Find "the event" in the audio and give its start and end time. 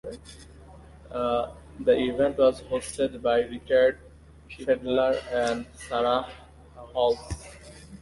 1.11-2.35